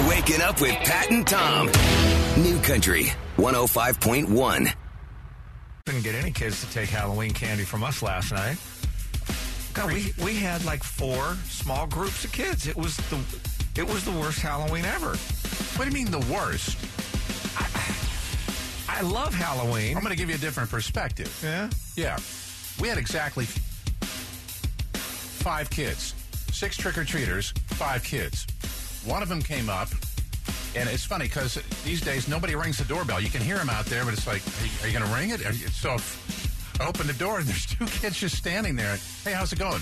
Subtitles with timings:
[0.00, 1.66] You're waking up with Pat and Tom.
[2.42, 4.72] New Country 105.1.
[5.84, 8.56] Couldn't get any kids to take Halloween candy from us last night.
[9.74, 12.66] God, we, we had like four small groups of kids.
[12.66, 13.18] It was the
[13.76, 15.16] it was the worst Halloween ever.
[15.76, 16.78] What do you mean the worst?
[18.88, 19.96] I love Halloween.
[19.96, 21.38] I'm going to give you a different perspective.
[21.42, 21.68] Yeah.
[21.96, 22.18] Yeah.
[22.80, 23.44] We had exactly
[24.94, 26.14] five kids,
[26.52, 28.46] six trick or treaters, five kids.
[29.04, 29.88] One of them came up,
[30.76, 31.54] and it's funny because
[31.84, 33.20] these days nobody rings the doorbell.
[33.20, 35.30] You can hear them out there, but it's like, are you, you going to ring
[35.30, 35.40] it?
[35.40, 35.96] You, so
[36.80, 38.98] I open the door, and there's two kids just standing there.
[39.24, 39.80] Hey, how's it going?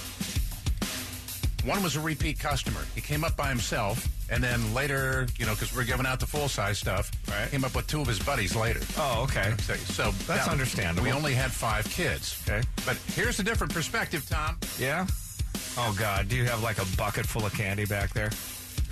[1.65, 2.81] One was a repeat customer.
[2.95, 6.27] He came up by himself, and then later, you know, because we're giving out the
[6.27, 7.51] full size stuff, right.
[7.51, 8.81] came up with two of his buddies later.
[8.97, 9.55] Oh, okay.
[9.63, 11.03] So, so that's that, understandable.
[11.03, 12.41] We only had five kids.
[12.49, 12.67] Okay.
[12.87, 14.57] But here's a different perspective, Tom.
[14.79, 15.07] Yeah.
[15.77, 18.31] Oh God, do you have like a bucket full of candy back there?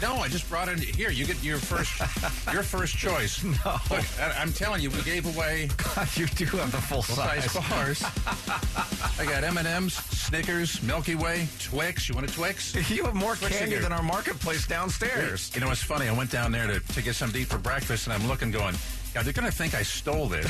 [0.03, 1.11] No, I just brought in here.
[1.11, 1.99] You get your first,
[2.53, 3.43] your first choice.
[3.43, 5.71] No, Look, I, am telling you, we gave away.
[5.95, 7.51] God, you do have the full, full size.
[7.51, 8.05] size bars.
[9.19, 12.09] I got M and M's, Snickers, Milky Way, Twix.
[12.09, 12.75] You want a Twix?
[12.97, 15.51] You have more Twix candy than our marketplace downstairs.
[15.55, 16.09] You know, it's funny.
[16.09, 18.51] I went down there to, to get some to eat for breakfast, and I'm looking,
[18.51, 18.75] going,
[19.15, 20.47] "God, they're going to think I stole this."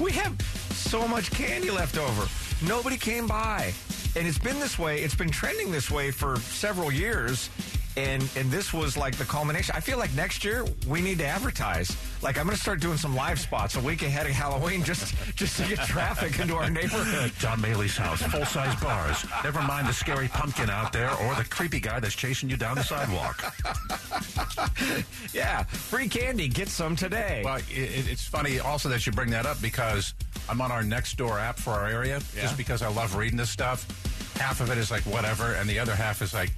[0.00, 0.40] we have
[0.72, 2.28] so much candy left over.
[2.66, 3.72] Nobody came by.
[4.16, 7.50] And it's been this way, it's been trending this way for several years.
[7.96, 9.72] And and this was like the culmination.
[9.76, 11.96] I feel like next year we need to advertise.
[12.22, 15.14] Like I'm going to start doing some live spots a week ahead of Halloween just
[15.36, 17.30] just to get traffic into our neighborhood.
[17.40, 19.24] Tom Mailey's house, full size bars.
[19.44, 22.74] Never mind the scary pumpkin out there or the creepy guy that's chasing you down
[22.74, 23.54] the sidewalk.
[25.32, 26.48] yeah, free candy.
[26.48, 27.42] Get some today.
[27.44, 30.14] Well, it, it's funny also that you bring that up because
[30.48, 32.42] I'm on our next door app for our area yeah.
[32.42, 33.86] just because I love reading this stuff.
[34.36, 36.50] Half of it is like whatever, and the other half is like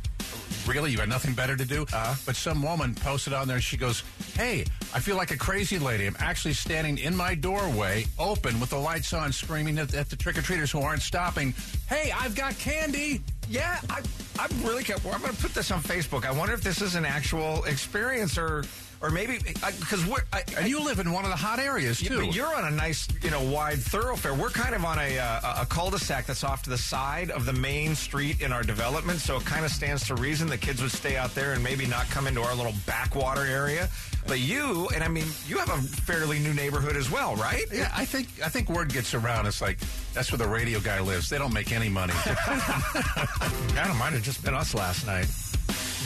[0.66, 1.86] really you got nothing better to do?
[1.92, 4.02] Uh, but some woman posted on there she goes
[4.34, 6.06] hey i feel like a crazy lady.
[6.06, 10.16] I'm actually standing in my doorway open with the lights on screaming at, at the
[10.16, 11.54] trick-or-treaters who aren't stopping.
[11.88, 13.22] Hey i've got candy.
[13.48, 14.02] Yeah i
[14.38, 16.94] i'm really well, i'm going to put this on facebook i wonder if this is
[16.94, 18.64] an actual experience or
[19.02, 22.24] or maybe because we're I, and you live in one of the hot areas too.
[22.24, 24.34] You're on a nice, you know, wide thoroughfare.
[24.34, 27.52] We're kind of on a uh, a cul-de-sac that's off to the side of the
[27.52, 30.90] main street in our development, so it kind of stands to reason the kids would
[30.90, 33.88] stay out there and maybe not come into our little backwater area.
[34.26, 37.64] But you, and I mean, you have a fairly new neighborhood as well, right?
[37.72, 39.46] Yeah, I think I think word gets around.
[39.46, 39.78] It's like
[40.14, 41.28] that's where the radio guy lives.
[41.28, 42.14] They don't make any money.
[42.16, 45.26] It might have just been us last night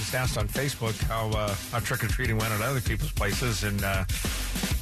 [0.01, 3.65] just asked on Facebook how uh, how trick or treating went at other people's places,
[3.65, 4.05] and uh,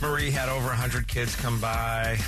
[0.00, 2.19] Marie had over hundred kids come by.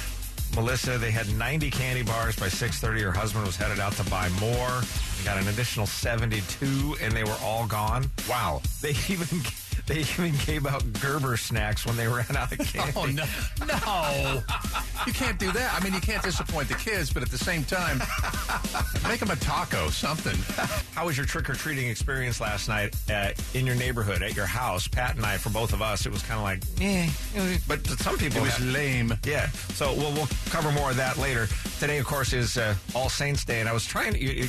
[0.56, 3.02] Melissa, they had 90 candy bars by 6:30.
[3.02, 4.82] Her husband was headed out to buy more.
[5.18, 8.10] They got an additional 72, and they were all gone.
[8.28, 8.62] Wow!
[8.80, 9.26] They even
[9.86, 12.92] they even gave out Gerber snacks when they ran out of candy.
[12.96, 13.24] Oh no,
[13.66, 14.42] no!
[15.06, 15.74] you can't do that.
[15.74, 17.98] I mean, you can't disappoint the kids, but at the same time,
[19.08, 20.36] make them a taco, something.
[20.94, 24.46] How was your trick or treating experience last night uh, in your neighborhood at your
[24.46, 24.88] house?
[24.88, 27.08] Pat and I, for both of us, it was kind of like, eh.
[27.66, 29.14] But some people, it was have, lame.
[29.24, 29.48] Yeah.
[29.74, 31.48] So we'll we'll cover more of that later.
[31.78, 34.18] Today, of course, is uh, All Saints Day, and I was trying to.
[34.18, 34.48] You,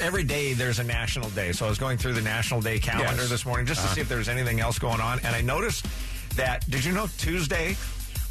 [0.00, 3.22] every day there's a national day, so I was going through the national day calendar
[3.22, 3.30] yes.
[3.30, 3.94] this morning just to uh-huh.
[3.94, 5.86] see if there was anything else going on, and I noticed
[6.36, 6.68] that.
[6.70, 7.76] Did you know Tuesday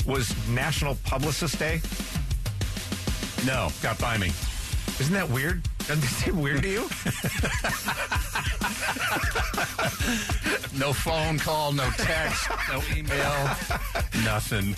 [0.06, 1.82] was National Publicist Day?
[3.46, 4.28] No, got by me.
[5.00, 5.62] Isn't that weird?
[5.80, 6.82] Doesn't it seem weird to you?
[10.78, 13.50] no phone call, no text, no email,
[14.24, 14.76] nothing.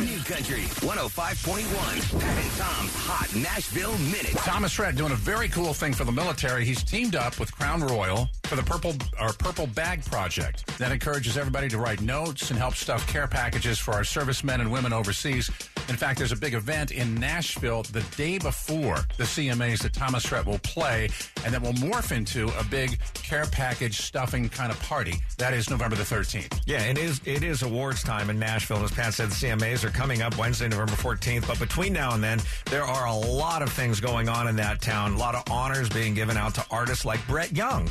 [0.00, 2.20] New Country 105.1.
[2.20, 4.32] Pat and Tom's Hot Nashville Minute.
[4.38, 6.64] Thomas Rhett doing a very cool thing for the military.
[6.64, 10.66] He's teamed up with Crown Royal for the Purple or Purple Bag Project.
[10.78, 14.72] That encourages everybody to write notes and help stuff care packages for our servicemen and
[14.72, 15.50] women overseas.
[15.88, 20.30] In fact, there's a big event in Nashville the day before the CMAs that Thomas
[20.30, 21.08] Rhett will play,
[21.44, 25.14] and that will morph into a big care package stuffing kind of party.
[25.38, 26.62] That is November the 13th.
[26.66, 27.20] Yeah, it is.
[27.24, 28.82] It is awards time in Nashville.
[28.82, 31.46] As Pat said, the CMAs are coming up Wednesday, November 14th.
[31.46, 34.80] But between now and then, there are a lot of things going on in that
[34.80, 35.14] town.
[35.14, 37.90] A lot of honors being given out to artists like Brett Young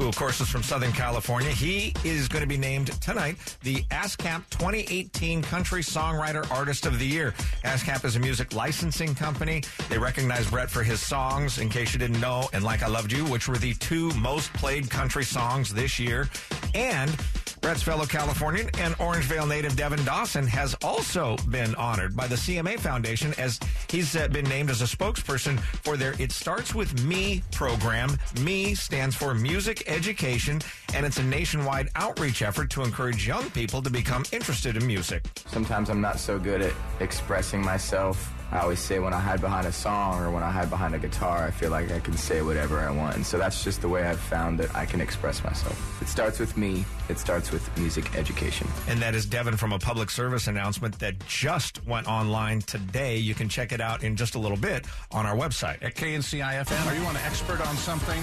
[0.00, 1.50] who, of course, is from Southern California.
[1.50, 7.06] He is going to be named tonight the ASCAP 2018 Country Songwriter Artist of the
[7.06, 7.34] Year.
[7.64, 9.62] ASCAP is a music licensing company.
[9.90, 13.12] They recognize Brett for his songs, in case you didn't know, and Like I Loved
[13.12, 16.30] You, which were the two most played country songs this year.
[16.74, 17.14] And
[17.60, 22.78] Brett's fellow Californian and Orangevale native Devin Dawson has also been honored by the CMA
[22.80, 27.42] Foundation as he's uh, been named as a spokesperson for their It Starts With Me
[27.52, 28.16] program.
[28.40, 30.60] Me stands for Music Education,
[30.94, 35.24] and it's a nationwide outreach effort to encourage young people to become interested in music.
[35.46, 38.32] Sometimes I'm not so good at expressing myself.
[38.52, 40.98] I always say when I hide behind a song or when I hide behind a
[40.98, 43.14] guitar, I feel like I can say whatever I want.
[43.14, 46.02] And so that's just the way I've found that I can express myself.
[46.02, 46.84] It starts with me.
[47.08, 48.66] It starts with music education.
[48.88, 53.18] And that is Devin from a public service announcement that just went online today.
[53.18, 55.82] You can check it out in just a little bit on our website.
[55.82, 58.20] At KNCIFM, are you an expert on something?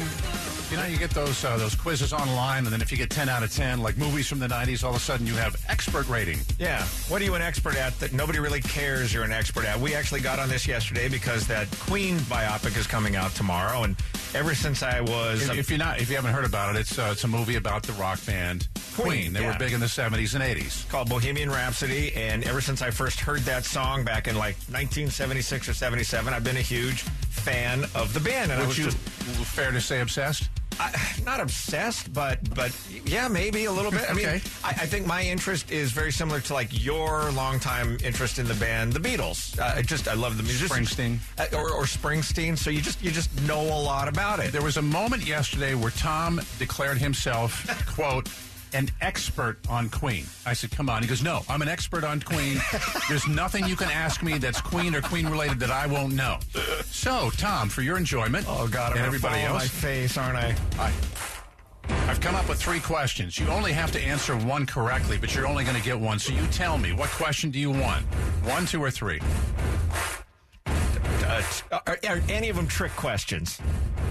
[0.72, 3.30] You know, you get those uh, those quizzes online, and then if you get 10
[3.30, 6.08] out of 10, like movies from the 90s, all of a sudden you have expert
[6.10, 6.40] rating.
[6.60, 6.84] Yeah.
[7.08, 9.80] What are you an expert at that nobody really cares you're an expert at?
[9.80, 13.96] We actually got on this yesterday because that Queen biopic is coming out tomorrow, and
[14.34, 16.98] ever since I was If, if you're not, if you haven't heard about it, it's
[16.98, 19.08] uh, it's a movie about the rock band Queen.
[19.08, 19.54] Queen, They yeah.
[19.54, 20.90] were big in the 70s and 80s.
[20.90, 25.70] called Bohemian Rhapsody, and ever since I first heard that song back in like 1976
[25.70, 28.52] or 77, I've been a huge fan of the band.
[28.52, 30.50] And I was you just fair to say obsessed?
[30.80, 30.94] I,
[31.26, 32.72] not obsessed, but but
[33.06, 34.06] yeah, maybe a little bit.
[34.10, 34.42] I mean, Okay.
[34.64, 38.54] I, I think my interest is very similar to like your longtime interest in the
[38.56, 39.58] band, the Beatles.
[39.60, 41.18] Uh, I just I love the music, Springsteen.
[41.40, 42.58] uh, or, or Springsteen.
[42.58, 44.52] So you just you just know a lot about it.
[44.52, 47.66] There was a moment yesterday where Tom declared himself,
[47.96, 48.30] quote,
[48.74, 50.26] an expert on Queen.
[50.46, 51.02] I said, come on.
[51.02, 52.58] He goes, no, I'm an expert on Queen.
[53.10, 56.38] There's nothing you can ask me that's Queen or Queen related that I won't know.
[56.86, 60.56] So, Tom, for your enjoyment, Oh God, I'm everybody on my else, face, aren't I?
[60.80, 60.92] I,
[62.10, 63.38] I've come up with three questions.
[63.38, 66.20] You only have to answer one correctly, but you're only going to get one.
[66.20, 68.04] So you tell me, what question do you want?
[68.46, 69.20] One, two, or three?
[71.72, 73.60] Uh, are, are any of them trick questions?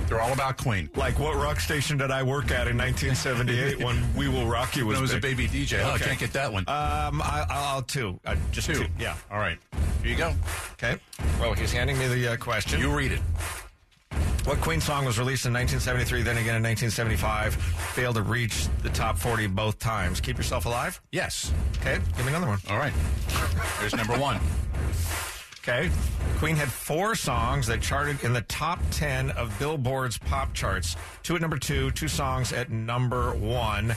[0.09, 0.89] They're all about Queen.
[0.95, 4.87] Like what rock station did I work at in 1978 when We Will Rock You
[4.87, 5.85] was, it was a baby DJ.
[5.85, 6.63] Oh, I can't get that one.
[6.69, 8.21] Um, I, I'll two.
[8.25, 8.75] Uh, just two.
[8.75, 8.87] two.
[8.99, 9.17] Yeah.
[9.31, 9.59] All right.
[10.03, 10.33] Here you go.
[10.75, 11.01] Okay.
[11.41, 12.81] Well, he's handing me the uh, question.
[12.81, 13.21] You read it.
[14.47, 18.91] What Queen song was released in 1973, then again in 1975, failed to reach the
[18.91, 20.21] top 40 both times?
[20.21, 21.01] Keep Yourself Alive?
[21.11, 21.53] Yes.
[21.81, 22.61] Okay, give me another one.
[22.71, 22.93] All right.
[23.81, 24.39] Here's number one.
[25.69, 25.91] Okay.
[26.39, 30.95] Queen had four songs that charted in the top 10 of Billboard's pop charts.
[31.25, 33.97] Two at number two, two songs at number one.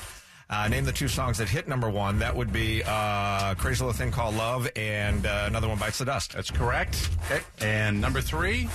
[0.50, 2.18] Uh, name the two songs that hit number one.
[2.18, 6.06] That would be uh, Crazy Little Thing Called Love and uh, another one bites the
[6.06, 6.34] dust.
[6.34, 7.08] That's correct.
[7.26, 7.44] Okay.
[7.62, 8.62] And number three.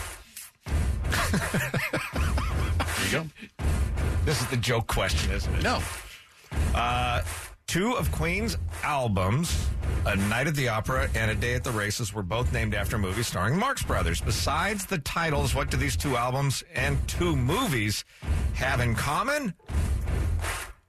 [0.67, 0.75] Here
[3.07, 3.27] you go.
[4.25, 5.65] This is the joke question, isn't it?
[5.65, 5.81] No.
[7.67, 9.69] Two of Queen's albums,
[10.07, 12.99] A Night at the Opera and A Day at the Races, were both named after
[12.99, 14.21] movies starring Marx Brothers.
[14.21, 18.05] Besides the titles, what do these two albums and two movies
[18.55, 19.55] have in common?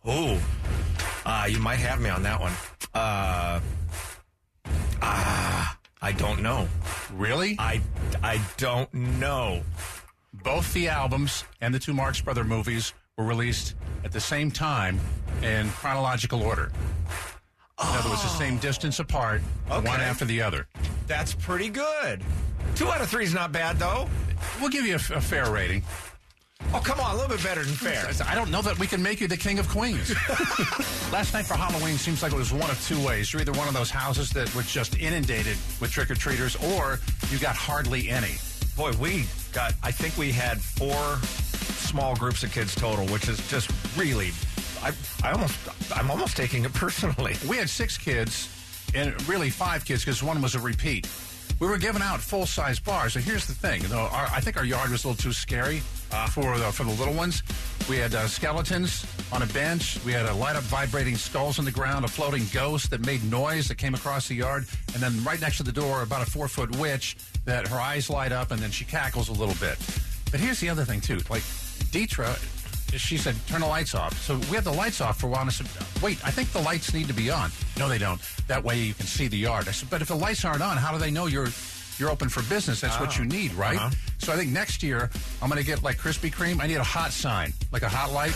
[0.04, 0.40] Oh,
[1.26, 2.54] uh, you might have me on that one.
[2.94, 3.60] Uh,
[5.02, 6.68] ah, I don't know.
[7.14, 7.56] Really?
[7.58, 7.82] I,
[8.22, 9.64] I don't know.
[10.34, 15.00] Both the albums and the two Marx Brother movies were released at the same time
[15.42, 16.70] in chronological order.
[17.80, 18.40] In other words, the oh.
[18.40, 19.42] same distance apart,
[19.72, 19.88] Okay.
[19.88, 20.68] one after the other.
[21.08, 22.22] That's pretty good.
[22.76, 24.10] Two out of three is not bad, though.
[24.60, 25.82] We'll give you a, f- a fair rating.
[26.74, 28.06] Oh, come on, a little bit better than fair.
[28.28, 30.10] I don't know that we can make you the king of queens.
[31.12, 33.32] Last night for Halloween seems like it was one of two ways.
[33.32, 37.00] You're either one of those houses that was just inundated with trick or treaters, or
[37.30, 38.36] you got hardly any.
[38.76, 41.18] Boy, we got, I think we had four
[41.96, 44.32] small groups of kids total, which is just really,
[44.84, 44.92] I,
[45.24, 45.58] I almost,
[45.96, 47.36] I'm almost taking it personally.
[47.48, 48.50] We had six kids,
[48.94, 51.08] and really five kids because one was a repeat.
[51.62, 53.16] We were giving out full size bars.
[53.16, 55.82] And here's the thing: our, I think our yard was a little too scary
[56.12, 57.44] uh, for the for the little ones.
[57.90, 59.98] We had uh, skeletons on a bench.
[60.04, 62.04] We had a light up vibrating skulls on the ground.
[62.04, 65.56] A floating ghost that made noise that came across the yard, and then right next
[65.58, 67.16] to the door, about a four foot witch
[67.46, 69.78] that her eyes light up and then she cackles a little bit.
[70.30, 71.44] But here's the other thing too: like
[71.92, 72.38] Deetra,
[72.98, 74.20] she said, turn the lights off.
[74.22, 75.68] So we had the lights off for a while, and I said,
[76.02, 77.52] wait, I think the lights need to be on.
[77.78, 78.22] No, they don't.
[78.48, 79.68] That way you can see the yard.
[79.68, 81.50] I said, but if the lights aren't on, how do they know you're
[81.98, 82.82] you're open for business?
[82.82, 83.78] That's what you need, right?
[83.78, 83.90] Uh-huh.
[84.18, 85.10] So I think next year
[85.42, 86.62] I'm going to get like Krispy Kreme.
[86.62, 88.34] I need a hot sign, like a hot light.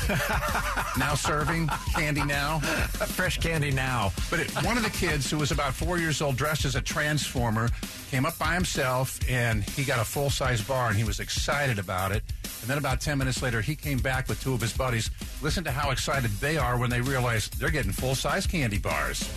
[0.98, 2.60] now serving candy now.
[2.60, 4.14] Fresh candy now.
[4.30, 6.82] But it, one of the kids who was about four years old, dressed as a
[6.82, 7.70] transformer,
[8.12, 11.80] came up by himself and he got a full size bar and he was excited
[11.80, 12.24] about it.
[12.62, 15.10] And then about 10 minutes later, he came back with two of his buddies.
[15.42, 19.30] Listen to how excited they are when they realize they're getting full size candy bars.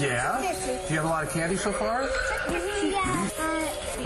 [0.00, 0.40] Yeah?
[0.88, 2.02] Do you have a lot of candy so far?
[2.50, 3.28] Yeah.
[3.38, 3.58] Uh,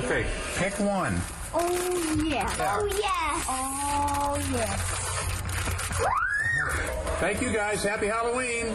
[0.05, 1.19] Okay, pick one.
[1.55, 2.53] oh yeah.
[2.61, 3.43] Oh yeah.
[3.49, 4.81] Oh yes.
[7.19, 7.83] Thank you, guys.
[7.83, 8.75] Happy Halloween.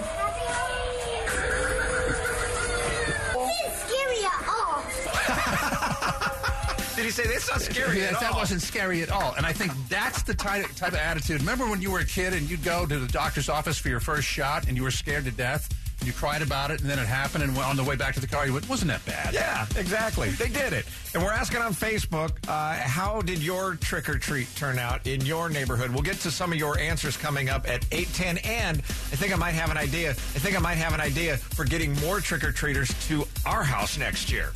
[7.01, 8.37] Did he say that's not scary Yes, at that all?
[8.39, 9.33] wasn't scary at all.
[9.35, 11.39] And I think that's the type, type of attitude.
[11.41, 13.99] Remember when you were a kid and you'd go to the doctor's office for your
[13.99, 15.67] first shot and you were scared to death?
[15.99, 18.19] And you cried about it and then it happened and on the way back to
[18.19, 19.33] the car you went, wasn't that bad?
[19.33, 20.29] Yeah, exactly.
[20.29, 20.85] They did it.
[21.15, 25.21] And we're asking on Facebook, uh, how did your trick or treat turn out in
[25.21, 25.89] your neighborhood?
[25.91, 28.37] We'll get to some of your answers coming up at 810.
[28.51, 28.81] And I
[29.15, 30.11] think I might have an idea.
[30.11, 33.63] I think I might have an idea for getting more trick or treaters to our
[33.63, 34.51] house next year.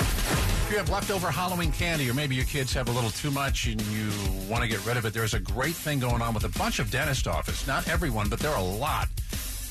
[0.66, 3.68] If you have leftover Halloween candy, or maybe your kids have a little too much
[3.68, 4.10] and you
[4.50, 6.80] want to get rid of it, there's a great thing going on with a bunch
[6.80, 7.68] of dentist offices.
[7.68, 9.08] Not everyone, but there are a lot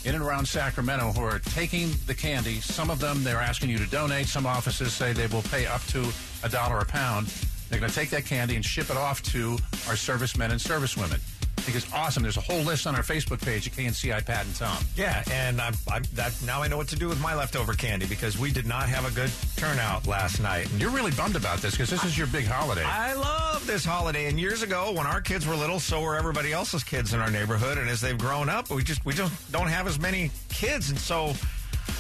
[0.05, 2.61] in and around Sacramento who are taking the candy.
[2.61, 4.27] Some of them they're asking you to donate.
[4.27, 6.09] Some offices say they will pay up to
[6.45, 7.27] a dollar a pound.
[7.69, 9.59] They're going to take that candy and ship it off to
[9.89, 11.19] our servicemen and servicewomen.
[11.65, 12.23] I think it's awesome.
[12.23, 14.77] There's a whole list on our Facebook page at KNCI Pat and Tom.
[14.97, 18.05] Yeah, and I'm, I'm, that now I know what to do with my leftover candy
[18.05, 20.71] because we did not have a good turnout last night.
[20.71, 22.85] And You're really bummed about this because this is your big holiday.
[22.85, 24.27] I love this holiday.
[24.27, 27.31] And years ago, when our kids were little, so were everybody else's kids in our
[27.31, 27.79] neighborhood.
[27.79, 30.99] And as they've grown up, we just we just don't have as many kids, and
[30.99, 31.33] so.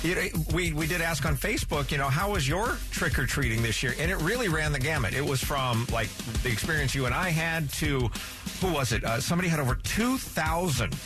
[0.02, 0.22] You know,
[0.54, 3.82] we we did ask on Facebook, you know, how was your trick or treating this
[3.82, 3.94] year?
[3.98, 5.14] And it really ran the gamut.
[5.14, 6.08] It was from like
[6.42, 8.10] the experience you and I had to
[8.60, 9.04] who was it?
[9.04, 10.96] Uh, somebody had over two thousand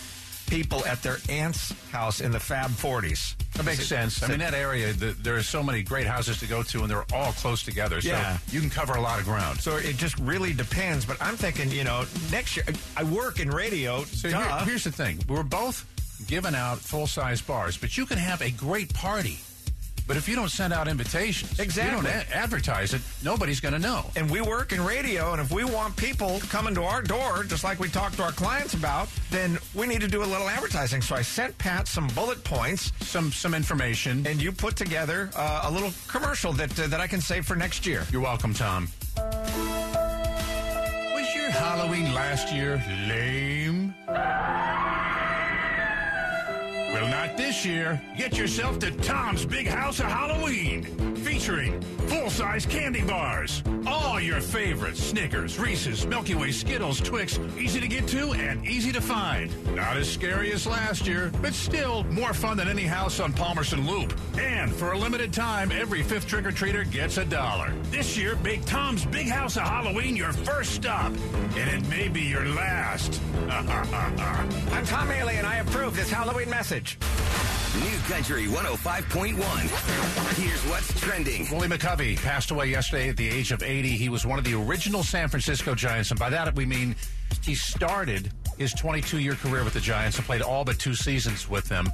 [0.49, 3.37] people at their aunt's house in the Fab Forties.
[3.55, 4.23] That makes sense.
[4.23, 6.91] I mean, that area, the, there are so many great houses to go to, and
[6.91, 8.01] they're all close together.
[8.01, 8.39] So Yeah.
[8.51, 9.61] you can cover a lot of ground.
[9.61, 11.05] So it just really depends.
[11.05, 12.65] But I'm thinking, you know, next year
[12.97, 14.05] I work in radio.
[14.05, 15.85] So here- here's the thing: we're both
[16.27, 19.39] giving out full size bars, but you can have a great party.
[20.09, 21.95] But if you don't send out invitations, Exactly.
[21.95, 24.11] you don't a- advertise it, nobody's going to know.
[24.17, 27.63] and we work in radio, and if we want people coming to our door, just
[27.63, 31.03] like we talk to our clients about, then we need to do a little advertising.
[31.03, 34.27] So I sent Pat some bullet points, Some some information.
[34.27, 37.55] and you put together uh, a little commercial that uh, that I can save for
[37.55, 38.05] next year.
[38.11, 38.89] You're welcome, Tom.
[41.15, 43.95] Was your Halloween last year lame?
[46.93, 48.01] Well, not this year.
[48.17, 53.63] Get yourself to Tom's Big House of Halloween, featuring full-size candy bars.
[53.87, 58.93] All your favorites, Snickers, Reese's, Milky Way, Skittles, Twix, easy to get to and easy
[58.93, 59.51] to find.
[59.75, 63.87] Not as scary as last year, but still more fun than any house on Palmerston
[63.87, 64.15] Loop.
[64.39, 67.73] And for a limited time, every fifth trick-or-treater gets a dollar.
[67.85, 71.13] This year, make Tom's Big House of Halloween your first stop,
[71.57, 73.21] and it may be your last.
[73.49, 76.99] I'm Tom Mailey, and I approve this Halloween message.
[77.81, 79.37] New Country 105.1.
[80.37, 81.49] Here's what's trending.
[81.51, 83.91] Willie McCovey passed away yesterday at the age of 80.
[83.91, 86.97] He was one of the original San Francisco Giants, and by that we mean
[87.43, 91.49] he started his 22 year career with the Giants and played all but two seasons
[91.49, 91.89] with them.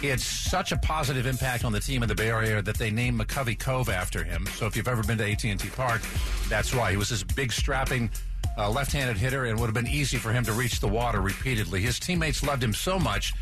[0.00, 2.90] He had such a positive impact on the team in the Bay Area that they
[2.90, 4.46] named McCovey Cove after him.
[4.56, 6.02] So if you've ever been to AT&T Park,
[6.48, 6.90] that's why.
[6.90, 8.10] He was this big, strapping
[8.56, 11.80] uh, left-handed hitter and would have been easy for him to reach the water repeatedly.
[11.80, 13.34] His teammates loved him so much,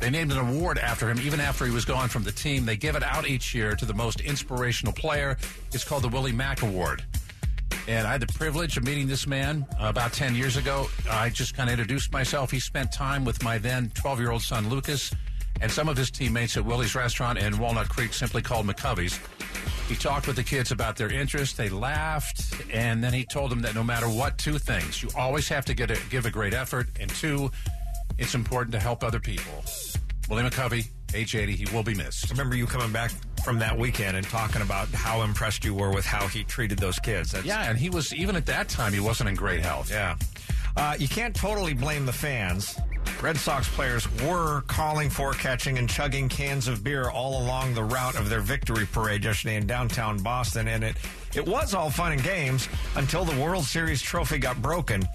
[0.00, 2.64] they named an award after him even after he was gone from the team.
[2.64, 5.36] They give it out each year to the most inspirational player.
[5.72, 7.04] It's called the Willie Mac Award.
[7.86, 10.88] And I had the privilege of meeting this man about 10 years ago.
[11.10, 12.50] I just kind of introduced myself.
[12.50, 15.12] He spent time with my then 12 year old son, Lucas,
[15.60, 19.18] and some of his teammates at Willie's Restaurant in Walnut Creek, simply called McCovey's.
[19.88, 21.56] He talked with the kids about their interests.
[21.56, 25.48] They laughed, and then he told them that no matter what, two things: you always
[25.48, 27.50] have to get a, give a great effort, and two,
[28.18, 29.64] it's important to help other people.
[30.28, 32.30] Willie McCovey, age 80, he will be missed.
[32.30, 33.10] remember you coming back
[33.44, 37.00] from that weekend and talking about how impressed you were with how he treated those
[37.00, 37.32] kids.
[37.32, 39.90] That's, Yeah, and he was even at that time he wasn't in great health.
[39.90, 40.16] Yeah.
[40.76, 42.78] Uh, you can't totally blame the fans.
[43.22, 47.84] Red Sox players were calling for, catching, and chugging cans of beer all along the
[47.84, 50.96] route of their victory parade yesterday in downtown Boston, and it
[51.34, 55.06] it was all fun and games until the World Series trophy got broken.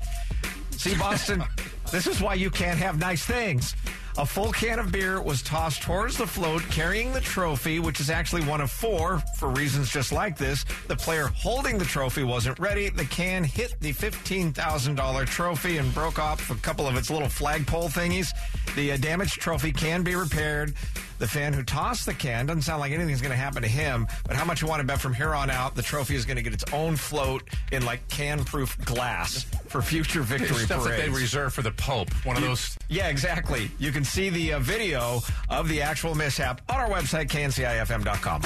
[0.71, 1.43] See, Boston,
[1.91, 3.75] this is why you can't have nice things.
[4.17, 8.10] A full can of beer was tossed towards the float carrying the trophy, which is
[8.10, 10.63] actually one of four for reasons just like this.
[10.88, 12.88] The player holding the trophy wasn't ready.
[12.88, 17.89] The can hit the $15,000 trophy and broke off a couple of its little flagpole
[17.89, 18.29] thingies.
[18.77, 20.74] The uh, damaged trophy can be repaired.
[21.19, 24.07] The fan who tossed the can doesn't sound like anything's going to happen to him,
[24.25, 26.38] but how much you want to bet from here on out the trophy is going
[26.38, 27.43] to get its own float
[27.74, 29.45] in like can-proof glass
[29.75, 32.10] for future victory Stuff that they reserve for the Pope.
[32.25, 32.77] One of those.
[32.88, 33.70] Yeah, exactly.
[33.77, 38.41] You can see the uh, video of the actual mishap on our website, kncifm.com.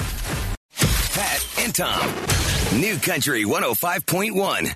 [0.76, 2.80] Pat and Tom.
[2.80, 4.74] New Country 105.1.